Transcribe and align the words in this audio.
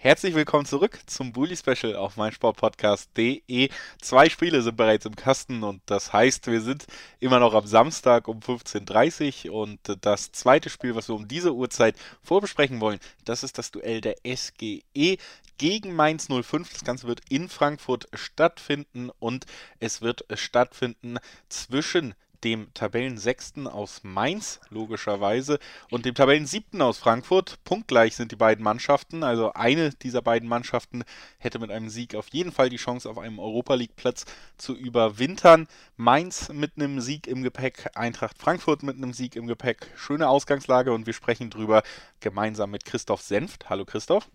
Herzlich 0.00 0.36
willkommen 0.36 0.64
zurück 0.64 1.00
zum 1.06 1.32
Bully 1.32 1.56
Special 1.56 1.96
auf 1.96 2.16
meinsportpodcast.de. 2.16 3.68
Zwei 4.00 4.28
Spiele 4.28 4.62
sind 4.62 4.76
bereits 4.76 5.06
im 5.06 5.16
Kasten 5.16 5.64
und 5.64 5.82
das 5.86 6.12
heißt, 6.12 6.46
wir 6.46 6.60
sind 6.60 6.86
immer 7.18 7.40
noch 7.40 7.52
am 7.52 7.66
Samstag 7.66 8.28
um 8.28 8.38
15.30 8.38 9.50
Uhr 9.50 9.60
und 9.60 9.80
das 10.02 10.30
zweite 10.30 10.70
Spiel, 10.70 10.94
was 10.94 11.08
wir 11.08 11.16
um 11.16 11.26
diese 11.26 11.52
Uhrzeit 11.52 11.96
vorbesprechen 12.22 12.80
wollen, 12.80 13.00
das 13.24 13.42
ist 13.42 13.58
das 13.58 13.72
Duell 13.72 14.00
der 14.00 14.14
SGE 14.24 15.18
gegen 15.58 15.96
Mainz 15.96 16.28
05. 16.28 16.72
Das 16.74 16.84
Ganze 16.84 17.08
wird 17.08 17.22
in 17.28 17.48
Frankfurt 17.48 18.06
stattfinden 18.14 19.10
und 19.18 19.46
es 19.80 20.00
wird 20.00 20.24
stattfinden 20.34 21.18
zwischen 21.48 22.14
dem 22.44 22.72
Tabellensechsten 22.74 23.66
aus 23.66 24.00
Mainz, 24.04 24.60
logischerweise, 24.70 25.58
und 25.90 26.04
dem 26.04 26.14
Tabellensiebten 26.14 26.80
aus 26.82 26.98
Frankfurt. 26.98 27.62
Punktgleich 27.64 28.16
sind 28.16 28.32
die 28.32 28.36
beiden 28.36 28.62
Mannschaften. 28.62 29.22
Also 29.22 29.52
eine 29.52 29.90
dieser 29.90 30.22
beiden 30.22 30.48
Mannschaften 30.48 31.04
hätte 31.38 31.58
mit 31.58 31.70
einem 31.70 31.88
Sieg 31.88 32.14
auf 32.14 32.28
jeden 32.32 32.52
Fall 32.52 32.68
die 32.68 32.76
Chance, 32.76 33.08
auf 33.08 33.18
einem 33.18 33.38
Europa 33.38 33.74
League-Platz 33.74 34.24
zu 34.56 34.76
überwintern. 34.76 35.66
Mainz 35.96 36.48
mit 36.50 36.72
einem 36.76 37.00
Sieg 37.00 37.26
im 37.26 37.42
Gepäck, 37.42 37.90
Eintracht 37.94 38.38
Frankfurt 38.38 38.82
mit 38.82 38.96
einem 38.96 39.12
Sieg 39.12 39.36
im 39.36 39.46
Gepäck. 39.46 39.90
Schöne 39.96 40.28
Ausgangslage 40.28 40.92
und 40.92 41.06
wir 41.06 41.14
sprechen 41.14 41.50
drüber 41.50 41.82
gemeinsam 42.20 42.70
mit 42.70 42.84
Christoph 42.84 43.22
Senft. 43.22 43.68
Hallo 43.68 43.84
Christoph. 43.84 44.30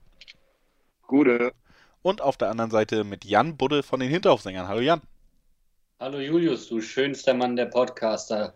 Gute. 1.07 1.53
Und 2.01 2.21
auf 2.21 2.37
der 2.37 2.49
anderen 2.49 2.71
Seite 2.71 3.03
mit 3.05 3.23
Jan 3.23 3.55
Budde 3.55 3.81
von 3.81 3.99
den 3.99 4.09
Hinterhofsängern. 4.09 4.67
Hallo 4.67 4.81
Jan. 4.81 5.01
Hallo 6.03 6.19
Julius, 6.19 6.67
du 6.67 6.81
schönster 6.81 7.33
Mann 7.33 7.55
der 7.55 7.67
Podcaster. 7.67 8.53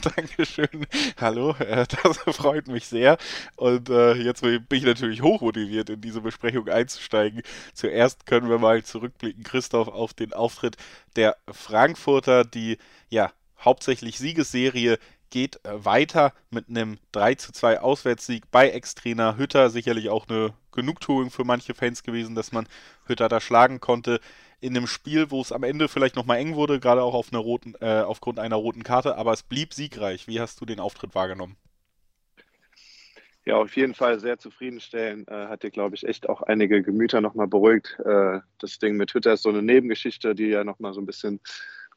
Dankeschön. 0.16 0.86
Hallo, 1.20 1.54
äh, 1.58 1.84
das 1.86 2.16
freut 2.36 2.68
mich 2.68 2.86
sehr. 2.86 3.18
Und 3.56 3.90
äh, 3.90 4.14
jetzt 4.14 4.40
bin 4.40 4.64
ich 4.70 4.84
natürlich 4.84 5.20
hochmotiviert, 5.20 5.90
in 5.90 6.00
diese 6.00 6.22
Besprechung 6.22 6.66
einzusteigen. 6.70 7.42
Zuerst 7.74 8.24
können 8.24 8.48
wir 8.48 8.56
mal 8.56 8.82
zurückblicken, 8.82 9.44
Christoph, 9.44 9.88
auf 9.88 10.14
den 10.14 10.32
Auftritt 10.32 10.78
der 11.16 11.36
Frankfurter, 11.52 12.46
die 12.46 12.78
ja 13.10 13.30
hauptsächlich 13.62 14.18
Siegesserie 14.18 14.98
geht 15.28 15.62
äh, 15.66 15.84
weiter 15.84 16.32
mit 16.48 16.70
einem 16.70 16.98
3 17.12 17.34
zu 17.34 17.52
2 17.52 17.80
Auswärtssieg 17.80 18.50
bei 18.50 18.70
Ex-Trainer 18.70 19.36
Hütter. 19.36 19.68
Sicherlich 19.68 20.08
auch 20.08 20.30
eine 20.30 20.54
Genugtuung 20.80 21.30
für 21.30 21.44
manche 21.44 21.74
Fans 21.74 22.02
gewesen, 22.02 22.34
dass 22.34 22.52
man 22.52 22.66
Hütter 23.06 23.28
da 23.28 23.40
schlagen 23.40 23.80
konnte 23.80 24.20
in 24.60 24.76
einem 24.76 24.86
Spiel, 24.86 25.30
wo 25.30 25.40
es 25.40 25.52
am 25.52 25.62
Ende 25.62 25.88
vielleicht 25.88 26.16
nochmal 26.16 26.38
eng 26.38 26.54
wurde, 26.54 26.80
gerade 26.80 27.02
auch 27.02 27.14
auf 27.14 27.32
einer 27.32 27.40
roten, 27.40 27.74
äh, 27.80 28.00
aufgrund 28.00 28.38
einer 28.38 28.56
roten 28.56 28.82
Karte, 28.82 29.16
aber 29.16 29.32
es 29.32 29.42
blieb 29.42 29.74
siegreich. 29.74 30.26
Wie 30.28 30.40
hast 30.40 30.60
du 30.60 30.66
den 30.66 30.80
Auftritt 30.80 31.14
wahrgenommen? 31.14 31.56
Ja, 33.46 33.56
auf 33.56 33.74
jeden 33.74 33.94
Fall 33.94 34.20
sehr 34.20 34.38
zufriedenstellend. 34.38 35.28
Äh, 35.28 35.46
hat 35.46 35.62
dir, 35.62 35.70
glaube 35.70 35.96
ich, 35.96 36.06
echt 36.06 36.28
auch 36.28 36.42
einige 36.42 36.82
Gemüter 36.82 37.20
nochmal 37.20 37.46
beruhigt. 37.46 37.98
Äh, 38.04 38.40
das 38.58 38.78
Ding 38.78 38.96
mit 38.96 39.14
Hütter 39.14 39.32
ist 39.32 39.42
so 39.42 39.48
eine 39.48 39.62
Nebengeschichte, 39.62 40.34
die 40.34 40.48
ja 40.48 40.62
nochmal 40.62 40.92
so 40.92 41.00
ein 41.00 41.06
bisschen 41.06 41.40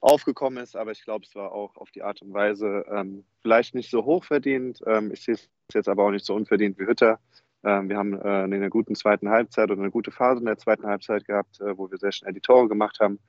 aufgekommen 0.03 0.61
ist, 0.61 0.75
aber 0.75 0.91
ich 0.91 1.03
glaube, 1.03 1.25
es 1.25 1.33
war 1.33 1.53
auch 1.53 1.77
auf 1.77 1.89
die 1.91 2.03
Art 2.03 2.21
und 2.21 2.33
Weise 2.33 2.85
ähm, 2.91 3.23
vielleicht 3.41 3.73
nicht 3.73 3.89
so 3.89 4.03
hoch 4.03 4.25
verdient. 4.25 4.81
Ähm, 4.85 5.11
ich 5.13 5.21
sehe 5.21 5.35
es 5.35 5.49
jetzt 5.73 5.87
aber 5.87 6.05
auch 6.05 6.11
nicht 6.11 6.25
so 6.25 6.35
unverdient 6.35 6.77
wie 6.77 6.85
Hütter. 6.85 7.19
Ähm, 7.63 7.89
wir 7.89 7.97
haben 7.97 8.13
äh, 8.13 8.43
eine 8.43 8.69
gute 8.69 8.93
zweiten 8.93 9.29
Halbzeit 9.29 9.71
oder 9.71 9.81
eine 9.81 9.91
gute 9.91 10.11
Phase 10.11 10.39
in 10.39 10.45
der 10.45 10.57
zweiten 10.57 10.85
Halbzeit 10.85 11.25
gehabt, 11.25 11.61
äh, 11.61 11.77
wo 11.77 11.89
wir 11.89 11.97
sehr 11.97 12.11
schnell 12.11 12.33
die 12.33 12.41
Tore 12.41 12.67
gemacht 12.67 12.99
haben. 12.99 13.19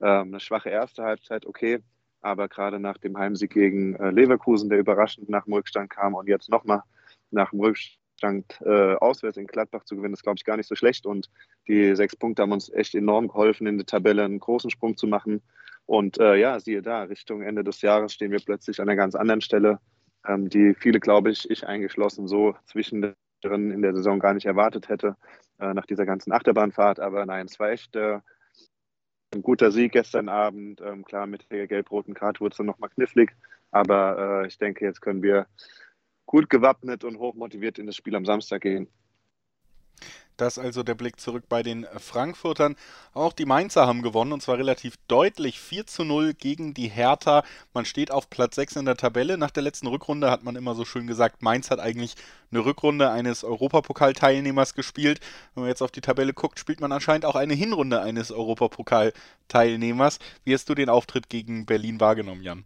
Ähm, 0.00 0.28
eine 0.28 0.40
schwache 0.40 0.70
erste 0.70 1.02
Halbzeit, 1.02 1.44
okay. 1.46 1.80
Aber 2.20 2.48
gerade 2.48 2.78
nach 2.78 2.98
dem 2.98 3.18
Heimsieg 3.18 3.52
gegen 3.52 3.96
äh, 3.96 4.10
Leverkusen, 4.10 4.68
der 4.68 4.78
überraschend 4.78 5.28
nach 5.28 5.44
dem 5.44 5.54
Rückstand 5.54 5.90
kam 5.90 6.14
und 6.14 6.28
jetzt 6.28 6.50
nochmal 6.50 6.82
nach 7.30 7.50
dem 7.50 7.60
Rückstand 7.60 8.60
auswärts 8.60 9.38
in 9.38 9.46
Gladbach 9.46 9.84
zu 9.84 9.96
gewinnen, 9.96 10.12
ist, 10.12 10.22
glaube 10.22 10.36
ich, 10.36 10.44
gar 10.44 10.58
nicht 10.58 10.66
so 10.66 10.74
schlecht. 10.74 11.06
Und 11.06 11.30
die 11.66 11.96
sechs 11.96 12.14
Punkte 12.14 12.42
haben 12.42 12.52
uns 12.52 12.68
echt 12.70 12.94
enorm 12.94 13.28
geholfen, 13.28 13.66
in 13.66 13.78
der 13.78 13.86
Tabelle 13.86 14.24
einen 14.24 14.40
großen 14.40 14.68
Sprung 14.68 14.94
zu 14.98 15.06
machen. 15.06 15.40
Und 15.86 16.18
ja, 16.18 16.60
siehe 16.60 16.82
da, 16.82 17.04
Richtung 17.04 17.40
Ende 17.40 17.64
des 17.64 17.80
Jahres 17.80 18.12
stehen 18.12 18.30
wir 18.30 18.40
plötzlich 18.40 18.78
an 18.78 18.90
einer 18.90 18.96
ganz 18.96 19.14
anderen 19.14 19.40
Stelle, 19.40 19.78
ähm, 20.26 20.48
die 20.48 20.74
viele, 20.74 21.00
glaube 21.00 21.30
ich, 21.30 21.48
ich 21.50 21.66
eingeschlossen, 21.66 22.28
so 22.28 22.54
zwischen 22.66 23.14
in 23.44 23.82
der 23.82 23.94
Saison 23.94 24.18
gar 24.18 24.34
nicht 24.34 24.46
erwartet 24.46 24.88
hätte, 24.88 25.16
äh, 25.58 25.72
nach 25.74 25.86
dieser 25.86 26.06
ganzen 26.06 26.32
Achterbahnfahrt. 26.32 27.00
Aber 27.00 27.26
nein, 27.26 27.46
es 27.46 27.58
war 27.58 27.70
echt 27.70 27.96
äh, 27.96 28.20
ein 29.34 29.42
guter 29.42 29.70
Sieg 29.70 29.92
gestern 29.92 30.28
Abend. 30.28 30.80
Ähm, 30.80 31.04
klar, 31.04 31.26
mit 31.26 31.50
der 31.50 31.66
gelb-roten 31.66 32.14
Karte 32.14 32.40
wurde 32.40 32.52
es 32.52 32.56
dann 32.56 32.66
nochmal 32.66 32.90
knifflig. 32.90 33.32
Aber 33.70 34.42
äh, 34.42 34.46
ich 34.48 34.58
denke, 34.58 34.84
jetzt 34.84 35.00
können 35.00 35.22
wir 35.22 35.46
gut 36.26 36.50
gewappnet 36.50 37.04
und 37.04 37.18
hochmotiviert 37.18 37.78
in 37.78 37.86
das 37.86 37.96
Spiel 37.96 38.14
am 38.16 38.24
Samstag 38.24 38.62
gehen. 38.62 38.88
Das 40.40 40.58
also 40.58 40.82
der 40.82 40.94
Blick 40.94 41.20
zurück 41.20 41.44
bei 41.50 41.62
den 41.62 41.86
Frankfurtern. 41.98 42.76
Auch 43.12 43.34
die 43.34 43.44
Mainzer 43.44 43.86
haben 43.86 44.00
gewonnen 44.00 44.32
und 44.32 44.40
zwar 44.40 44.56
relativ 44.56 44.94
deutlich 45.06 45.60
4 45.60 45.86
zu 45.86 46.02
0 46.02 46.32
gegen 46.32 46.72
die 46.72 46.88
Hertha. 46.88 47.44
Man 47.74 47.84
steht 47.84 48.10
auf 48.10 48.30
Platz 48.30 48.54
6 48.54 48.76
in 48.76 48.86
der 48.86 48.96
Tabelle. 48.96 49.36
Nach 49.36 49.50
der 49.50 49.62
letzten 49.62 49.86
Rückrunde 49.86 50.30
hat 50.30 50.42
man 50.42 50.56
immer 50.56 50.74
so 50.74 50.86
schön 50.86 51.06
gesagt, 51.06 51.42
Mainz 51.42 51.70
hat 51.70 51.78
eigentlich 51.78 52.14
eine 52.50 52.64
Rückrunde 52.64 53.10
eines 53.10 53.44
Europapokalteilnehmers 53.44 54.74
gespielt. 54.74 55.20
Wenn 55.54 55.64
man 55.64 55.68
jetzt 55.68 55.82
auf 55.82 55.90
die 55.90 56.00
Tabelle 56.00 56.32
guckt, 56.32 56.58
spielt 56.58 56.80
man 56.80 56.92
anscheinend 56.92 57.26
auch 57.26 57.36
eine 57.36 57.52
Hinrunde 57.52 58.00
eines 58.00 58.32
Europapokalteilnehmers. 58.32 60.20
Wie 60.44 60.54
hast 60.54 60.70
du 60.70 60.74
den 60.74 60.88
Auftritt 60.88 61.28
gegen 61.28 61.66
Berlin 61.66 62.00
wahrgenommen, 62.00 62.42
Jan? 62.42 62.64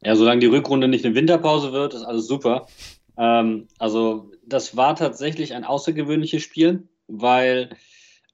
Ja, 0.00 0.14
solange 0.14 0.40
die 0.40 0.46
Rückrunde 0.46 0.86
nicht 0.86 1.04
eine 1.04 1.16
Winterpause 1.16 1.72
wird, 1.72 1.94
ist 1.94 2.04
alles 2.04 2.28
super. 2.28 2.68
Ähm, 3.16 3.68
also 3.78 4.30
das 4.46 4.76
war 4.76 4.96
tatsächlich 4.96 5.54
ein 5.54 5.64
außergewöhnliches 5.64 6.42
Spiel, 6.42 6.88
weil 7.06 7.76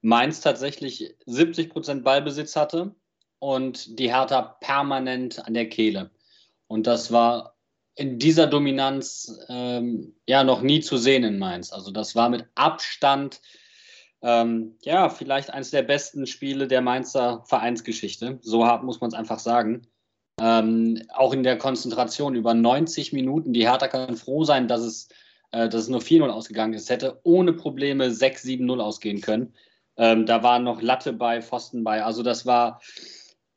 Mainz 0.03 0.41
tatsächlich 0.41 1.15
70 1.27 1.71
Prozent 1.71 2.05
Ballbesitz 2.05 2.57
hatte 2.57 2.95
und 3.39 3.99
die 3.99 4.13
Hertha 4.13 4.43
permanent 4.61 5.45
an 5.47 5.55
der 5.55 5.69
Kehle. 5.69 6.11
Und 6.67 6.87
das 6.87 7.13
war 7.13 7.57
in 7.97 8.19
dieser 8.19 8.47
Dominanz 8.47 9.39
ähm, 9.49 10.15
ja 10.27 10.45
noch 10.45 10.63
nie 10.63 10.81
zu 10.81 10.97
sehen 10.97 11.25
in 11.25 11.39
Mainz. 11.39 11.73
Also 11.73 11.91
das 11.91 12.15
war 12.15 12.29
mit 12.29 12.47
Abstand 12.55 13.41
ähm, 14.23 14.77
ja 14.83 15.09
vielleicht 15.09 15.51
eines 15.51 15.71
der 15.71 15.83
besten 15.83 16.27
Spiele 16.27 16.69
der 16.69 16.81
Mainzer 16.81 17.45
Vereinsgeschichte. 17.47 18.39
So 18.43 18.67
hart 18.67 18.85
muss 18.85 19.01
man 19.01 19.09
es 19.09 19.15
einfach 19.15 19.39
sagen. 19.39 19.87
Ähm, 20.41 21.03
auch 21.15 21.35
in 21.35 21.43
der 21.43 21.59
Konzentration 21.59 22.35
über 22.35 22.55
90 22.55 23.13
Minuten. 23.13 23.53
Die 23.53 23.69
Hertha 23.69 23.89
kann 23.89 24.17
froh 24.17 24.45
sein, 24.45 24.69
dass 24.69 24.81
es, 24.81 25.09
äh, 25.53 25.69
dass 25.69 25.83
es 25.83 25.89
nur 25.89 26.01
4-0 26.01 26.31
ausgegangen 26.31 26.73
ist. 26.73 26.89
Hätte 26.89 27.21
ohne 27.25 27.53
Probleme 27.53 28.09
6-7-0 28.09 28.81
ausgehen 28.81 29.21
können. 29.21 29.55
Ähm, 29.97 30.25
da 30.25 30.43
war 30.43 30.59
noch 30.59 30.81
Latte 30.81 31.13
bei, 31.13 31.43
Pfosten 31.43 31.85
bei. 31.85 32.03
Also 32.03 32.23
das 32.23 32.47
war 32.47 32.81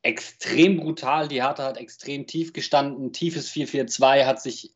extrem 0.02 0.78
brutal. 0.78 1.30
Die 1.30 1.42
Hertha 1.42 1.64
hat 1.64 1.78
extrem 1.78 2.28
tief 2.28 2.52
gestanden. 2.52 3.14
Tiefes 3.14 3.50
4-4-2 3.52 4.26
hat 4.26 4.42
sich 4.42 4.74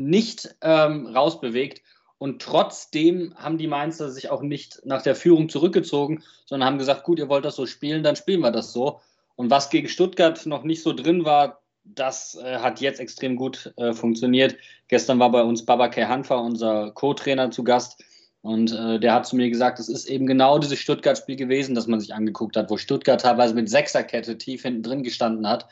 nicht 0.00 0.54
ähm, 0.62 1.06
rausbewegt. 1.06 1.82
Und 2.18 2.42
trotzdem 2.42 3.34
haben 3.36 3.58
die 3.58 3.66
Mainzer 3.66 4.10
sich 4.10 4.30
auch 4.30 4.42
nicht 4.42 4.82
nach 4.84 5.02
der 5.02 5.16
Führung 5.16 5.48
zurückgezogen, 5.48 6.22
sondern 6.44 6.68
haben 6.68 6.78
gesagt, 6.78 7.02
gut, 7.02 7.18
ihr 7.18 7.28
wollt 7.28 7.44
das 7.46 7.56
so 7.56 7.66
spielen, 7.66 8.02
dann 8.02 8.14
spielen 8.14 8.40
wir 8.40 8.50
das 8.50 8.72
so. 8.72 9.00
Und 9.40 9.48
was 9.48 9.70
gegen 9.70 9.88
Stuttgart 9.88 10.44
noch 10.44 10.64
nicht 10.64 10.82
so 10.82 10.92
drin 10.92 11.24
war, 11.24 11.62
das 11.84 12.34
äh, 12.44 12.58
hat 12.58 12.82
jetzt 12.82 13.00
extrem 13.00 13.36
gut 13.36 13.72
äh, 13.78 13.94
funktioniert. 13.94 14.54
Gestern 14.88 15.18
war 15.18 15.30
bei 15.30 15.42
uns 15.42 15.64
Babakay 15.64 16.04
Hanfa, 16.04 16.34
unser 16.34 16.90
Co-Trainer, 16.90 17.50
zu 17.50 17.64
Gast. 17.64 18.04
Und 18.42 18.70
äh, 18.70 19.00
der 19.00 19.14
hat 19.14 19.26
zu 19.26 19.36
mir 19.36 19.48
gesagt, 19.48 19.78
es 19.78 19.88
ist 19.88 20.04
eben 20.10 20.26
genau 20.26 20.58
dieses 20.58 20.78
Stuttgart-Spiel 20.78 21.36
gewesen, 21.36 21.74
das 21.74 21.86
man 21.86 22.00
sich 22.00 22.12
angeguckt 22.12 22.54
hat, 22.54 22.68
wo 22.68 22.76
Stuttgart 22.76 23.22
teilweise 23.22 23.54
mit 23.54 23.70
Sechserkette 23.70 24.36
tief 24.36 24.60
hinten 24.60 24.82
drin 24.82 25.04
gestanden 25.04 25.48
hat. 25.48 25.68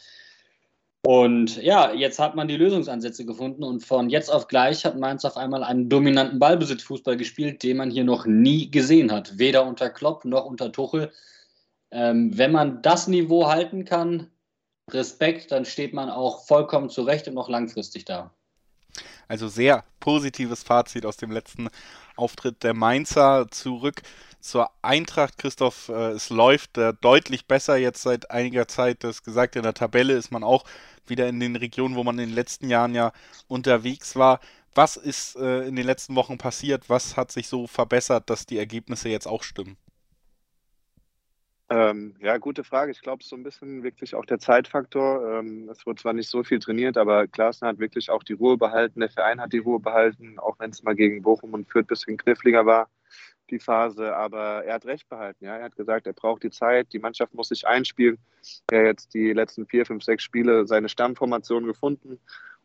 Und 1.02 1.62
ja, 1.62 1.92
jetzt 1.92 2.18
hat 2.18 2.36
man 2.36 2.48
die 2.48 2.56
Lösungsansätze 2.56 3.26
gefunden 3.26 3.64
und 3.64 3.84
von 3.84 4.08
jetzt 4.08 4.32
auf 4.32 4.48
gleich 4.48 4.86
hat 4.86 4.98
Mainz 4.98 5.26
auf 5.26 5.36
einmal 5.36 5.62
einen 5.62 5.90
dominanten 5.90 6.38
Ballbesitzfußball 6.38 7.18
gespielt, 7.18 7.62
den 7.62 7.76
man 7.76 7.90
hier 7.90 8.04
noch 8.04 8.24
nie 8.24 8.70
gesehen 8.70 9.12
hat. 9.12 9.38
Weder 9.38 9.66
unter 9.66 9.90
Klopp 9.90 10.24
noch 10.24 10.46
unter 10.46 10.72
Tuchel. 10.72 11.12
Ähm, 11.90 12.36
wenn 12.36 12.52
man 12.52 12.82
das 12.82 13.08
Niveau 13.08 13.48
halten 13.48 13.84
kann, 13.84 14.30
Respekt, 14.90 15.52
dann 15.52 15.64
steht 15.64 15.92
man 15.92 16.10
auch 16.10 16.46
vollkommen 16.46 16.90
zurecht 16.90 17.28
und 17.28 17.34
noch 17.34 17.48
langfristig 17.48 18.04
da. 18.04 18.30
Also 19.28 19.48
sehr 19.48 19.84
positives 20.00 20.62
Fazit 20.62 21.04
aus 21.04 21.18
dem 21.18 21.30
letzten 21.30 21.68
Auftritt 22.16 22.62
der 22.62 22.74
Mainzer 22.74 23.46
zurück 23.50 24.02
zur 24.40 24.70
Eintracht. 24.82 25.36
Christoph, 25.36 25.90
äh, 25.90 26.12
es 26.12 26.30
läuft 26.30 26.78
äh, 26.78 26.94
deutlich 27.00 27.46
besser 27.46 27.76
jetzt 27.76 28.02
seit 28.02 28.30
einiger 28.30 28.68
Zeit. 28.68 29.04
Das 29.04 29.22
gesagt, 29.22 29.56
in 29.56 29.62
der 29.62 29.74
Tabelle 29.74 30.14
ist 30.14 30.30
man 30.30 30.42
auch 30.42 30.64
wieder 31.06 31.28
in 31.28 31.40
den 31.40 31.56
Regionen, 31.56 31.96
wo 31.96 32.04
man 32.04 32.18
in 32.18 32.28
den 32.28 32.34
letzten 32.34 32.70
Jahren 32.70 32.94
ja 32.94 33.12
unterwegs 33.48 34.16
war. 34.16 34.40
Was 34.74 34.96
ist 34.96 35.36
äh, 35.36 35.66
in 35.66 35.76
den 35.76 35.86
letzten 35.86 36.14
Wochen 36.14 36.38
passiert? 36.38 36.88
Was 36.88 37.16
hat 37.16 37.32
sich 37.32 37.48
so 37.48 37.66
verbessert, 37.66 38.30
dass 38.30 38.46
die 38.46 38.58
Ergebnisse 38.58 39.08
jetzt 39.08 39.26
auch 39.26 39.42
stimmen? 39.42 39.76
Ähm, 41.70 42.14
ja, 42.20 42.38
gute 42.38 42.64
Frage. 42.64 42.92
Ich 42.92 43.02
glaube, 43.02 43.22
so 43.22 43.36
ein 43.36 43.42
bisschen 43.42 43.82
wirklich 43.82 44.14
auch 44.14 44.24
der 44.24 44.38
Zeitfaktor. 44.38 45.40
Ähm, 45.40 45.68
es 45.68 45.84
wurde 45.84 46.00
zwar 46.00 46.14
nicht 46.14 46.30
so 46.30 46.42
viel 46.42 46.60
trainiert, 46.60 46.96
aber 46.96 47.26
Klaassen 47.26 47.68
hat 47.68 47.78
wirklich 47.78 48.10
auch 48.10 48.22
die 48.22 48.32
Ruhe 48.32 48.56
behalten. 48.56 49.00
Der 49.00 49.10
Verein 49.10 49.40
hat 49.40 49.52
die 49.52 49.58
Ruhe 49.58 49.78
behalten, 49.78 50.38
auch 50.38 50.58
wenn 50.58 50.70
es 50.70 50.82
mal 50.82 50.94
gegen 50.94 51.20
Bochum 51.22 51.52
und 51.52 51.70
Fürth 51.70 51.84
ein 51.84 51.88
bisschen 51.88 52.16
kniffliger 52.16 52.64
war, 52.64 52.88
die 53.50 53.58
Phase. 53.58 54.16
Aber 54.16 54.64
er 54.64 54.74
hat 54.74 54.86
recht 54.86 55.10
behalten. 55.10 55.44
Ja? 55.44 55.58
Er 55.58 55.64
hat 55.64 55.76
gesagt, 55.76 56.06
er 56.06 56.14
braucht 56.14 56.42
die 56.42 56.50
Zeit, 56.50 56.90
die 56.94 56.98
Mannschaft 57.00 57.34
muss 57.34 57.48
sich 57.48 57.66
einspielen. 57.66 58.16
Er 58.70 58.80
hat 58.80 58.86
jetzt 58.86 59.12
die 59.12 59.34
letzten 59.34 59.66
vier, 59.66 59.84
fünf, 59.84 60.02
sechs 60.04 60.22
Spiele 60.22 60.66
seine 60.66 60.88
Stammformation 60.88 61.66
gefunden 61.66 62.18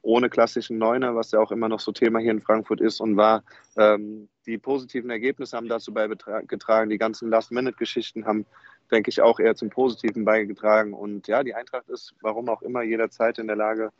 ohne 0.03 0.29
klassischen 0.29 0.77
Neuner, 0.77 1.15
was 1.15 1.31
ja 1.31 1.39
auch 1.39 1.51
immer 1.51 1.69
noch 1.69 1.79
so 1.79 1.91
Thema 1.91 2.19
hier 2.19 2.31
in 2.31 2.41
Frankfurt 2.41 2.81
ist 2.81 2.99
und 2.99 3.17
war. 3.17 3.43
Ähm, 3.77 4.27
die 4.45 4.57
positiven 4.57 5.09
Ergebnisse 5.09 5.55
haben 5.55 5.69
dazu 5.69 5.93
beigetragen. 5.93 6.89
Die 6.89 6.97
ganzen 6.97 7.29
Last-Minute-Geschichten 7.29 8.25
haben, 8.25 8.45
denke 8.91 9.09
ich, 9.09 9.21
auch 9.21 9.39
eher 9.39 9.55
zum 9.55 9.69
Positiven 9.69 10.25
beigetragen. 10.25 10.93
Und 10.93 11.27
ja, 11.27 11.41
die 11.41 11.55
Eintracht 11.55 11.87
ist, 11.89 12.13
warum 12.21 12.49
auch 12.49 12.61
immer, 12.61 12.83
jederzeit 12.83 13.39
in 13.39 13.47
der 13.47 13.55
Lage, 13.55 13.91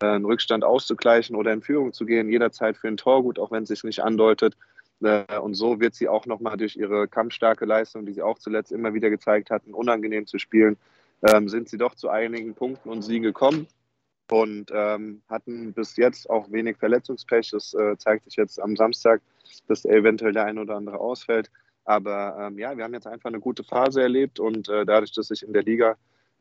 äh, 0.00 0.06
einen 0.06 0.24
Rückstand 0.24 0.64
auszugleichen 0.64 1.36
oder 1.36 1.52
in 1.52 1.62
Führung 1.62 1.92
zu 1.92 2.04
gehen, 2.06 2.28
jederzeit 2.28 2.76
für 2.76 2.88
ein 2.88 2.96
Tor 2.96 3.22
gut, 3.22 3.38
auch 3.38 3.52
wenn 3.52 3.62
es 3.62 3.68
sich 3.68 3.84
nicht 3.84 4.02
andeutet. 4.02 4.56
Äh, 5.00 5.38
und 5.38 5.54
so 5.54 5.78
wird 5.78 5.94
sie 5.94 6.08
auch 6.08 6.26
nochmal 6.26 6.56
durch 6.56 6.76
ihre 6.76 7.06
kampfstarke 7.06 7.66
Leistung, 7.66 8.04
die 8.04 8.14
sie 8.14 8.22
auch 8.22 8.38
zuletzt 8.38 8.72
immer 8.72 8.94
wieder 8.94 9.10
gezeigt 9.10 9.50
hatten, 9.50 9.74
unangenehm 9.74 10.26
zu 10.26 10.38
spielen, 10.38 10.76
ähm, 11.22 11.48
sind 11.48 11.68
sie 11.68 11.78
doch 11.78 11.94
zu 11.94 12.08
einigen 12.08 12.54
Punkten 12.54 12.88
und 12.88 13.02
Siegen 13.02 13.22
gekommen 13.22 13.68
und 14.32 14.70
ähm, 14.72 15.22
hatten 15.28 15.74
bis 15.74 15.96
jetzt 15.96 16.28
auch 16.30 16.50
wenig 16.50 16.78
Verletzungspech. 16.78 17.50
Das 17.50 17.74
äh, 17.74 17.96
zeigt 17.98 18.24
sich 18.24 18.36
jetzt 18.36 18.60
am 18.60 18.76
Samstag, 18.76 19.20
dass 19.68 19.84
eventuell 19.84 20.32
der 20.32 20.46
ein 20.46 20.58
oder 20.58 20.76
andere 20.76 20.98
ausfällt. 20.98 21.50
Aber 21.84 22.36
ähm, 22.40 22.58
ja, 22.58 22.76
wir 22.76 22.84
haben 22.84 22.94
jetzt 22.94 23.06
einfach 23.06 23.28
eine 23.28 23.40
gute 23.40 23.62
Phase 23.62 24.00
erlebt 24.00 24.40
und 24.40 24.68
äh, 24.68 24.86
dadurch, 24.86 25.12
dass 25.12 25.28
sich 25.28 25.42
in 25.42 25.52
der 25.52 25.64
Liga 25.64 25.96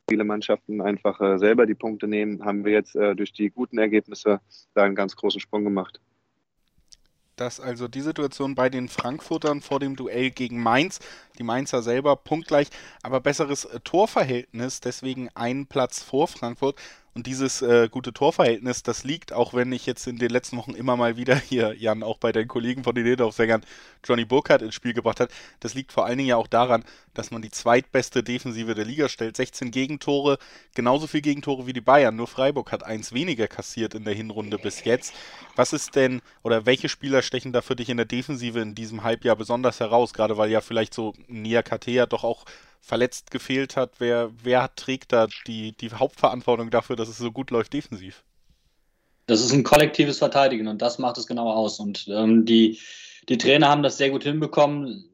viele 0.10 0.24
Mannschaften 0.24 0.82
einfach 0.82 1.20
äh, 1.20 1.38
selber 1.38 1.66
die 1.66 1.76
Punkte 1.76 2.08
nehmen, 2.08 2.46
haben 2.46 2.64
wir 2.64 2.72
jetzt 2.72 2.96
äh, 2.96 3.16
durch 3.16 3.34
die 3.34 3.50
guten 3.50 3.78
Ergebnisse 3.78 4.40
da 4.74 4.84
einen 4.84 4.96
ganz 4.96 5.16
großen 5.16 5.42
Sprung 5.42 5.64
gemacht 5.64 6.00
dass 7.42 7.60
also 7.60 7.88
die 7.88 8.02
Situation 8.02 8.54
bei 8.54 8.70
den 8.70 8.88
Frankfurtern 8.88 9.62
vor 9.62 9.80
dem 9.80 9.96
Duell 9.96 10.30
gegen 10.30 10.62
Mainz, 10.62 11.00
die 11.40 11.44
Mainzer 11.44 11.82
selber 11.82 12.16
punktgleich, 12.16 12.68
aber 13.02 13.20
besseres 13.20 13.66
äh, 13.66 13.80
Torverhältnis, 13.80 14.80
deswegen 14.80 15.30
einen 15.34 15.66
Platz 15.66 16.04
vor 16.04 16.28
Frankfurt, 16.28 16.76
und 17.14 17.28
dieses 17.28 17.62
äh, 17.62 17.90
gute 17.90 18.14
Torverhältnis, 18.14 18.84
das 18.84 19.04
liegt, 19.04 19.34
auch 19.34 19.54
wenn 19.54 19.74
ich 19.74 19.86
jetzt 19.86 20.08
in 20.08 20.18
den 20.18 20.30
letzten 20.30 20.56
Wochen 20.56 20.74
immer 20.74 20.96
mal 20.96 21.18
wieder 21.18 21.36
hier, 21.36 21.74
Jan, 21.78 22.04
auch 22.04 22.18
bei 22.18 22.32
den 22.32 22.48
Kollegen 22.48 22.84
von 22.86 22.96
den 22.96 23.04
Niederaufsängern 23.04 23.66
Johnny 24.04 24.24
Burkhardt 24.24 24.62
ins 24.62 24.76
Spiel 24.76 24.94
gebracht 24.94 25.20
hat, 25.20 25.30
das 25.60 25.74
liegt 25.74 25.92
vor 25.92 26.06
allen 26.06 26.18
Dingen 26.18 26.30
ja 26.30 26.38
auch 26.38 26.48
daran, 26.48 26.86
dass 27.14 27.30
man 27.30 27.42
die 27.42 27.52
zweitbeste 27.52 28.24
Defensive 28.24 28.76
der 28.76 28.86
Liga 28.86 29.10
stellt. 29.10 29.36
16 29.36 29.72
Gegentore, 29.72 30.38
genauso 30.74 31.06
viel 31.06 31.22
Gegentore 31.22 31.68
wie 31.68 31.74
die 31.74 31.82
Bayern. 31.82 32.16
Nur 32.16 32.28
Freiburg 32.28 32.72
hat 32.72 32.84
eins 32.84 33.12
weniger 33.12 33.48
kassiert 33.48 33.94
in 33.94 34.06
der 34.06 34.14
Hinrunde 34.14 34.58
bis 34.58 34.86
jetzt. 34.86 35.14
Was 35.58 35.74
ist 35.74 35.96
denn, 35.98 36.22
oder 36.44 36.66
welche 36.66 36.88
Spieler 36.88 37.22
stechen 37.22 37.52
da 37.52 37.62
für 37.62 37.76
dich 37.76 37.90
in 37.90 37.98
der 37.98 38.06
Defensive 38.06 38.60
in 38.62 38.74
diesem 38.74 39.04
Halbjahr 39.04 39.36
besonders 39.36 39.82
heraus? 39.82 40.14
Gerade 40.14 40.38
weil 40.38 40.50
ja 40.50 40.62
vielleicht 40.62 40.94
so 40.94 41.14
Nia 41.28 41.62
Katea 41.62 42.06
doch 42.06 42.24
auch 42.24 42.46
verletzt 42.82 43.32
gefehlt 43.32 43.78
hat, 43.78 43.94
wer, 44.00 44.32
wer 44.44 44.74
trägt 44.76 45.14
da 45.14 45.28
die, 45.48 45.74
die 45.74 45.92
Hauptverantwortung 45.92 46.72
dafür, 46.72 46.96
dass 46.96 47.08
es 47.08 47.18
so 47.18 47.32
gut 47.32 47.52
läuft 47.52 47.74
defensiv? 47.74 48.24
Das 49.28 49.40
ist 49.40 49.54
ein 49.54 49.64
kollektives 49.64 50.18
Verteidigen 50.18 50.68
und 50.68 50.82
das 50.82 51.00
macht 51.00 51.18
es 51.18 51.28
genau 51.28 51.52
aus. 51.52 51.80
Und 51.80 52.08
ähm, 52.10 52.44
die, 52.46 52.80
die 53.30 53.38
Trainer 53.38 53.70
haben 53.70 53.84
das 53.84 53.98
sehr 53.98 54.10
gut 54.10 54.24
hinbekommen, 54.24 55.08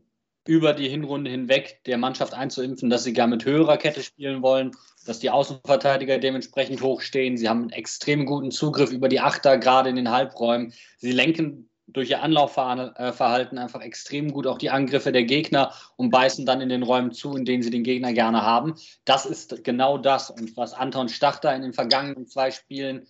über 0.48 0.74
die 0.74 0.88
Hinrunde 0.88 1.30
hinweg 1.30 1.82
der 1.86 1.98
Mannschaft 1.98 2.34
einzuimpfen, 2.34 2.90
dass 2.90 3.04
sie 3.04 3.12
gar 3.12 3.28
mit 3.28 3.44
höherer 3.44 3.78
Kette 3.78 4.02
spielen 4.02 4.42
wollen, 4.42 4.72
dass 5.06 5.20
die 5.20 5.30
Außenverteidiger 5.30 6.20
dementsprechend 6.20 6.82
hochstehen. 6.82 7.38
Sie 7.38 7.50
haben 7.50 7.64
einen 7.64 7.72
extrem 7.72 8.26
guten 8.26 8.52
Zugriff 8.52 8.92
über 8.92 9.10
die 9.10 9.20
Achter, 9.20 9.58
gerade 9.58 9.90
in 9.90 9.98
den 9.98 10.10
Halbräumen. 10.10 10.74
Sie 10.98 11.12
lenken 11.12 11.70
durch 11.88 12.10
ihr 12.10 12.22
Anlaufverhalten 12.22 13.58
einfach 13.58 13.82
extrem 13.82 14.32
gut 14.32 14.46
auch 14.46 14.58
die 14.58 14.70
Angriffe 14.70 15.12
der 15.12 15.24
Gegner 15.24 15.74
und 15.96 16.10
beißen 16.10 16.46
dann 16.46 16.62
in 16.62 16.70
den 16.70 16.84
Räumen 16.84 17.12
zu, 17.14 17.36
in 17.36 17.46
denen 17.46 17.64
sie 17.64 17.72
den 17.72 17.84
Gegner 17.84 18.14
gerne 18.14 18.42
haben. 18.42 18.76
Das 19.06 19.26
ist 19.26 19.64
genau 19.64 19.98
das. 19.98 20.30
Und 20.30 20.58
was 20.58 20.74
Anton 20.74 21.08
Stachter 21.08 21.56
in 21.56 21.62
den 21.62 21.74
vergangenen 21.74 22.28
zwei 22.28 22.52
Spielen 22.52 23.08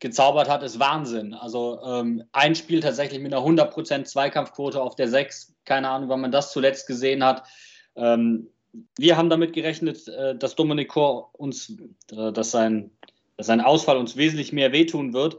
gezaubert 0.00 0.48
hat, 0.48 0.62
ist 0.62 0.78
Wahnsinn. 0.80 1.32
Also 1.32 1.80
ähm, 1.84 2.24
ein 2.32 2.54
Spiel 2.54 2.80
tatsächlich 2.80 3.20
mit 3.20 3.32
einer 3.32 3.44
100% 3.44 4.04
Zweikampfquote 4.04 4.80
auf 4.80 4.96
der 4.96 5.08
6. 5.08 5.54
Keine 5.64 5.88
Ahnung, 5.88 6.08
wann 6.08 6.20
man 6.20 6.32
das 6.32 6.52
zuletzt 6.52 6.86
gesehen 6.86 7.24
hat. 7.24 7.44
Ähm, 7.96 8.48
wir 8.96 9.16
haben 9.16 9.30
damit 9.30 9.52
gerechnet, 9.52 10.06
äh, 10.08 10.36
dass 10.36 10.56
Dominik 10.56 10.88
Kor 10.88 11.30
uns, 11.32 11.76
äh, 12.12 12.32
dass, 12.32 12.50
sein, 12.50 12.90
dass 13.36 13.46
sein 13.46 13.60
Ausfall 13.60 13.96
uns 13.96 14.16
wesentlich 14.16 14.52
mehr 14.52 14.72
wehtun 14.72 15.12
wird. 15.12 15.38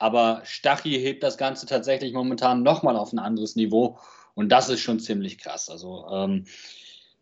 Aber 0.00 0.40
Stachy 0.44 0.92
hebt 0.92 1.22
das 1.22 1.36
Ganze 1.36 1.66
tatsächlich 1.66 2.14
momentan 2.14 2.62
nochmal 2.62 2.96
auf 2.96 3.12
ein 3.12 3.18
anderes 3.18 3.54
Niveau. 3.54 3.98
Und 4.34 4.48
das 4.48 4.70
ist 4.70 4.80
schon 4.80 4.98
ziemlich 4.98 5.38
krass. 5.38 5.68
Also 5.68 6.06
ähm, 6.10 6.46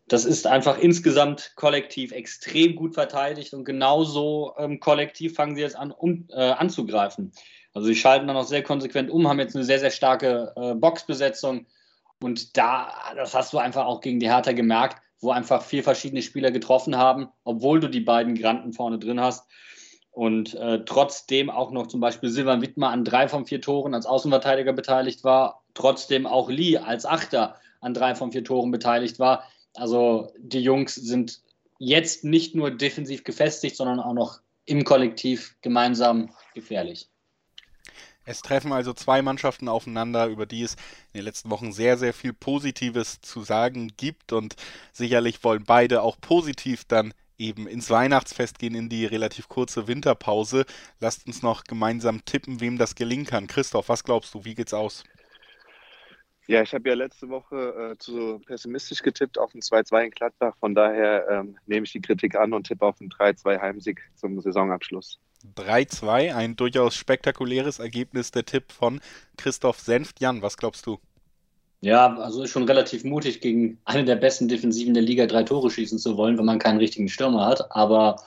das 0.07 0.23
ist 0.23 0.47
einfach 0.47 0.79
insgesamt 0.79 1.51
kollektiv 1.57 2.13
extrem 2.13 2.77
gut 2.77 2.93
verteidigt 2.93 3.53
und 3.53 3.65
genauso 3.65 4.53
ähm, 4.57 4.79
kollektiv 4.79 5.35
fangen 5.35 5.55
sie 5.55 5.61
jetzt 5.61 5.75
an, 5.75 5.91
um, 5.91 6.25
äh, 6.29 6.51
anzugreifen. 6.51 7.33
Also 7.73 7.87
sie 7.87 7.95
schalten 7.95 8.27
dann 8.27 8.37
auch 8.37 8.47
sehr 8.47 8.63
konsequent 8.63 9.11
um, 9.11 9.27
haben 9.27 9.39
jetzt 9.39 9.57
eine 9.57 9.65
sehr, 9.65 9.79
sehr 9.79 9.91
starke 9.91 10.53
äh, 10.55 10.73
Boxbesetzung. 10.73 11.67
Und 12.23 12.55
da, 12.55 12.93
das 13.13 13.35
hast 13.35 13.51
du 13.51 13.57
einfach 13.57 13.85
auch 13.85 13.99
gegen 13.99 14.21
die 14.21 14.29
Hertha 14.29 14.53
gemerkt, 14.53 15.01
wo 15.19 15.31
einfach 15.31 15.63
vier 15.63 15.83
verschiedene 15.83 16.21
Spieler 16.21 16.51
getroffen 16.51 16.95
haben, 16.95 17.27
obwohl 17.43 17.81
du 17.81 17.89
die 17.89 17.99
beiden 17.99 18.35
Granten 18.35 18.71
vorne 18.71 18.99
drin 18.99 19.19
hast 19.19 19.49
und 20.11 20.53
äh, 20.55 20.83
trotzdem 20.85 21.49
auch 21.49 21.71
noch 21.71 21.87
zum 21.87 21.99
Beispiel 21.99 22.29
Silvan 22.29 22.61
Wittmer 22.61 22.89
an 22.89 23.05
drei 23.05 23.27
von 23.27 23.45
vier 23.45 23.61
Toren 23.61 23.93
als 23.93 24.05
Außenverteidiger 24.05 24.73
beteiligt 24.73 25.23
war, 25.23 25.63
trotzdem 25.73 26.25
auch 26.25 26.49
Lee 26.49 26.77
als 26.77 27.05
Achter 27.05 27.55
an 27.81 27.93
drei 27.93 28.15
von 28.15 28.31
vier 28.31 28.43
Toren 28.43 28.71
beteiligt 28.71 29.19
war. 29.19 29.43
Also 29.75 30.33
die 30.37 30.61
Jungs 30.61 30.95
sind 30.95 31.41
jetzt 31.77 32.23
nicht 32.23 32.55
nur 32.55 32.71
defensiv 32.71 33.23
gefestigt, 33.23 33.75
sondern 33.75 33.99
auch 33.99 34.13
noch 34.13 34.41
im 34.65 34.83
Kollektiv 34.83 35.55
gemeinsam 35.61 36.31
gefährlich. 36.53 37.09
Es 38.25 38.41
treffen 38.41 38.73
also 38.73 38.93
zwei 38.93 39.23
Mannschaften 39.23 39.67
aufeinander, 39.67 40.27
über 40.27 40.45
die 40.45 40.61
es 40.61 40.73
in 41.13 41.19
den 41.19 41.25
letzten 41.25 41.49
Wochen 41.49 41.71
sehr, 41.71 41.97
sehr 41.97 42.13
viel 42.13 42.31
Positives 42.31 43.21
zu 43.21 43.41
sagen 43.41 43.91
gibt 43.97 44.33
und 44.33 44.55
sicherlich 44.91 45.43
wollen 45.43 45.63
beide 45.65 46.03
auch 46.03 46.15
positiv 46.21 46.85
dann 46.85 47.13
eben 47.39 47.67
ins 47.67 47.89
Weihnachtsfest 47.89 48.59
gehen, 48.59 48.75
in 48.75 48.89
die 48.89 49.05
relativ 49.05 49.47
kurze 49.47 49.87
Winterpause. 49.87 50.65
Lasst 50.99 51.25
uns 51.25 51.41
noch 51.41 51.63
gemeinsam 51.63 52.23
tippen, 52.25 52.61
wem 52.61 52.77
das 52.77 52.95
gelingen 52.95 53.25
kann. 53.25 53.47
Christoph, 53.47 53.89
was 53.89 54.03
glaubst 54.03 54.33
du? 54.33 54.45
Wie 54.45 54.55
geht's 54.55 54.73
aus? 54.73 55.03
Ja, 56.49 56.63
ich 56.63 56.73
habe 56.73 56.89
ja 56.89 56.95
letzte 56.95 57.29
Woche 57.29 57.91
äh, 57.91 57.97
zu 57.99 58.39
pessimistisch 58.39 59.03
getippt 59.03 59.37
auf 59.37 59.53
ein 59.53 59.61
2-2 59.61 60.05
in 60.05 60.09
Gladbach. 60.09 60.55
Von 60.59 60.73
daher 60.73 61.27
ähm, 61.29 61.59
nehme 61.67 61.85
ich 61.85 61.91
die 61.91 62.01
Kritik 62.01 62.35
an 62.35 62.53
und 62.53 62.65
tippe 62.65 62.85
auf 62.87 62.99
einen 62.99 63.11
3-2 63.11 63.61
Heimsieg 63.61 64.01
zum 64.15 64.41
Saisonabschluss. 64.41 65.19
3-2, 65.55 66.33
ein 66.33 66.55
durchaus 66.55 66.95
spektakuläres 66.95 67.77
Ergebnis, 67.77 68.31
der 68.31 68.45
Tipp 68.45 68.71
von 68.71 68.99
Christoph 69.37 69.79
Senft. 69.79 70.21
Jan, 70.21 70.41
was 70.41 70.57
glaubst 70.57 70.87
du? 70.87 70.99
Ja, 71.81 72.17
also 72.17 72.43
ist 72.43 72.51
schon 72.51 72.67
relativ 72.67 73.05
mutig, 73.05 73.39
gegen 73.39 73.79
eine 73.85 74.03
der 74.03 74.17
besten 74.17 74.49
Defensiven 74.49 74.93
der 74.93 75.03
Liga 75.03 75.27
drei 75.27 75.43
Tore 75.43 75.71
schießen 75.71 75.97
zu 75.97 76.17
wollen, 76.17 76.37
wenn 76.37 76.45
man 76.45 76.59
keinen 76.59 76.79
richtigen 76.79 77.07
Stürmer 77.07 77.45
hat. 77.45 77.71
Aber 77.71 78.17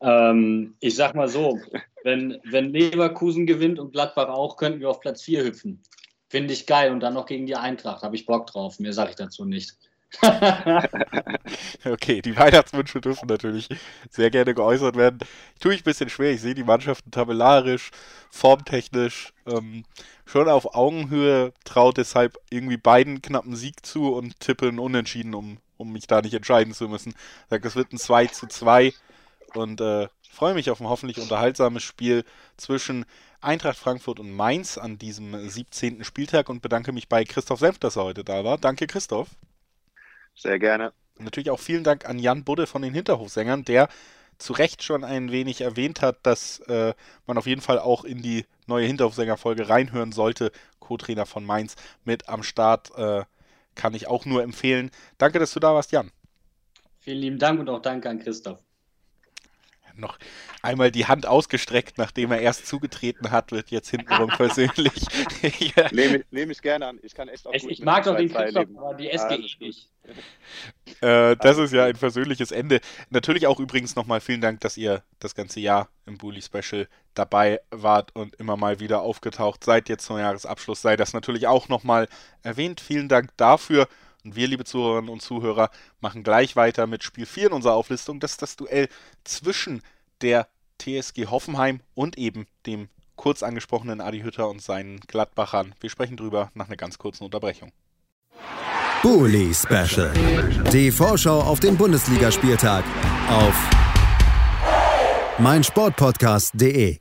ähm, 0.00 0.74
ich 0.80 0.94
sag 0.94 1.14
mal 1.14 1.28
so, 1.28 1.58
wenn, 2.04 2.38
wenn 2.44 2.72
Leverkusen 2.72 3.46
gewinnt 3.46 3.78
und 3.78 3.92
Gladbach 3.92 4.28
auch, 4.28 4.56
könnten 4.56 4.80
wir 4.80 4.88
auf 4.88 5.00
Platz 5.00 5.22
4 5.22 5.44
hüpfen. 5.44 5.82
Finde 6.28 6.54
ich 6.54 6.66
geil. 6.66 6.90
Und 6.90 7.00
dann 7.00 7.14
noch 7.14 7.26
gegen 7.26 7.46
die 7.46 7.56
Eintracht. 7.56 8.02
Habe 8.02 8.16
ich 8.16 8.26
Bock 8.26 8.46
drauf. 8.46 8.80
Mehr 8.80 8.92
sage 8.92 9.10
ich 9.10 9.16
dazu 9.16 9.44
nicht. 9.44 9.76
okay, 11.84 12.22
die 12.22 12.36
Weihnachtswünsche 12.36 13.00
dürfen 13.00 13.26
natürlich 13.28 13.68
sehr 14.10 14.30
gerne 14.30 14.54
geäußert 14.54 14.96
werden. 14.96 15.18
Tue 15.60 15.74
ich 15.74 15.80
ein 15.80 15.84
bisschen 15.84 16.08
schwer. 16.08 16.32
Ich 16.32 16.40
sehe 16.40 16.54
die 16.54 16.64
Mannschaften 16.64 17.10
tabellarisch, 17.10 17.90
formtechnisch 18.30 19.32
ähm, 19.46 19.84
schon 20.24 20.48
auf 20.48 20.74
Augenhöhe, 20.74 21.52
traut 21.64 21.96
deshalb 21.96 22.38
irgendwie 22.50 22.76
beiden 22.76 23.20
knappen 23.22 23.56
Sieg 23.56 23.84
zu 23.84 24.14
und 24.14 24.40
tippe 24.40 24.68
einen 24.68 24.78
Unentschieden, 24.78 25.34
um, 25.34 25.58
um 25.76 25.92
mich 25.92 26.06
da 26.06 26.22
nicht 26.22 26.34
entscheiden 26.34 26.72
zu 26.72 26.88
müssen. 26.88 27.14
Sag, 27.50 27.64
es 27.64 27.76
wird 27.76 27.92
ein 27.92 27.98
2 27.98 28.26
zu 28.26 28.46
2 28.46 28.94
und 29.54 29.80
äh, 29.80 30.08
freue 30.30 30.54
mich 30.54 30.70
auf 30.70 30.80
ein 30.80 30.88
hoffentlich 30.88 31.18
unterhaltsames 31.18 31.82
Spiel 31.82 32.24
zwischen 32.56 33.04
Eintracht 33.40 33.78
Frankfurt 33.78 34.18
und 34.18 34.32
Mainz 34.32 34.78
an 34.78 34.98
diesem 34.98 35.48
17. 35.48 36.04
Spieltag 36.04 36.48
und 36.48 36.62
bedanke 36.62 36.92
mich 36.92 37.08
bei 37.08 37.24
Christoph 37.24 37.60
Senf, 37.60 37.78
dass 37.78 37.96
er 37.96 38.04
heute 38.04 38.24
da 38.24 38.44
war. 38.44 38.58
Danke, 38.58 38.86
Christoph. 38.86 39.28
Sehr 40.36 40.58
gerne. 40.58 40.92
Natürlich 41.18 41.50
auch 41.50 41.60
vielen 41.60 41.82
Dank 41.82 42.08
an 42.08 42.18
Jan 42.18 42.44
Budde 42.44 42.66
von 42.66 42.82
den 42.82 42.94
Hinterhofsängern, 42.94 43.64
der 43.64 43.88
zu 44.38 44.52
Recht 44.52 44.82
schon 44.82 45.02
ein 45.02 45.32
wenig 45.32 45.62
erwähnt 45.62 46.02
hat, 46.02 46.18
dass 46.22 46.60
äh, 46.60 46.92
man 47.26 47.38
auf 47.38 47.46
jeden 47.46 47.62
Fall 47.62 47.78
auch 47.78 48.04
in 48.04 48.20
die 48.20 48.44
neue 48.66 48.86
Hinterhofsänger-Folge 48.86 49.68
reinhören 49.68 50.12
sollte. 50.12 50.52
Co-Trainer 50.78 51.24
von 51.24 51.44
Mainz 51.44 51.74
mit 52.04 52.28
am 52.28 52.42
Start. 52.42 52.90
Äh, 52.96 53.24
kann 53.74 53.94
ich 53.94 54.08
auch 54.08 54.24
nur 54.24 54.42
empfehlen. 54.42 54.90
Danke, 55.18 55.38
dass 55.38 55.52
du 55.52 55.60
da 55.60 55.74
warst, 55.74 55.92
Jan. 55.92 56.10
Vielen 56.98 57.18
lieben 57.18 57.38
Dank 57.38 57.60
und 57.60 57.68
auch 57.68 57.80
danke 57.80 58.08
an 58.08 58.18
Christoph 58.18 58.62
noch 59.98 60.18
einmal 60.62 60.90
die 60.90 61.06
Hand 61.06 61.26
ausgestreckt, 61.26 61.98
nachdem 61.98 62.32
er 62.32 62.40
erst 62.40 62.66
zugetreten 62.66 63.30
hat, 63.30 63.52
wird 63.52 63.70
jetzt 63.70 63.90
hintenrum 63.90 64.28
persönlich. 64.36 65.06
ja. 65.58 65.88
Nehme 65.92 66.24
nehm 66.30 66.50
ich 66.50 66.62
gerne 66.62 66.86
an. 66.86 66.98
Ich 67.02 67.14
kann 67.14 67.28
echt 67.28 67.46
auch 67.46 67.52
Ich, 67.52 67.64
ich 67.68 67.82
mag 67.82 68.04
doch 68.04 68.16
den 68.16 68.32
Christoph, 68.32 68.68
aber 68.76 68.94
die 68.94 69.10
SGE 69.16 69.38
nicht. 69.38 69.90
Äh, 71.00 71.36
das 71.36 71.58
ist 71.58 71.72
ja 71.72 71.84
ein 71.84 71.96
versöhnliches 71.96 72.52
Ende. 72.52 72.80
Natürlich 73.10 73.46
auch 73.46 73.58
übrigens 73.58 73.96
nochmal 73.96 74.20
vielen 74.20 74.40
Dank, 74.40 74.60
dass 74.60 74.76
ihr 74.76 75.02
das 75.18 75.34
ganze 75.34 75.60
Jahr 75.60 75.88
im 76.06 76.18
Bully 76.18 76.42
Special 76.42 76.88
dabei 77.14 77.60
wart 77.70 78.14
und 78.14 78.36
immer 78.36 78.56
mal 78.56 78.80
wieder 78.80 79.02
aufgetaucht 79.02 79.64
seid. 79.64 79.88
Jetzt 79.88 80.06
zum 80.06 80.18
Jahresabschluss 80.18 80.82
sei 80.82 80.96
das 80.96 81.12
natürlich 81.12 81.46
auch 81.46 81.68
nochmal 81.68 82.08
erwähnt. 82.42 82.80
Vielen 82.80 83.08
Dank 83.08 83.36
dafür. 83.36 83.88
Und 84.26 84.34
wir, 84.34 84.48
liebe 84.48 84.64
Zuhörerinnen 84.64 85.08
und 85.08 85.22
Zuhörer, 85.22 85.70
machen 86.00 86.24
gleich 86.24 86.56
weiter 86.56 86.88
mit 86.88 87.04
Spiel 87.04 87.26
4 87.26 87.46
in 87.46 87.52
unserer 87.52 87.74
Auflistung. 87.74 88.18
Das 88.18 88.32
ist 88.32 88.42
das 88.42 88.56
Duell 88.56 88.88
zwischen 89.22 89.82
der 90.20 90.48
TSG 90.80 91.26
Hoffenheim 91.30 91.78
und 91.94 92.18
eben 92.18 92.46
dem 92.66 92.88
kurz 93.14 93.44
angesprochenen 93.44 94.00
Adi 94.00 94.22
Hütter 94.22 94.48
und 94.50 94.60
seinen 94.60 94.98
Gladbachern. 94.98 95.76
Wir 95.78 95.90
sprechen 95.90 96.16
drüber 96.16 96.50
nach 96.54 96.66
einer 96.66 96.76
ganz 96.76 96.98
kurzen 96.98 97.22
Unterbrechung. 97.22 97.70
Bully 99.00 99.54
Special. 99.54 100.12
Die 100.72 100.90
Vorschau 100.90 101.40
auf 101.42 101.60
den 101.60 101.76
Bundesligaspieltag 101.76 102.84
auf 103.30 103.54
meinsportpodcast.de. 105.38 106.98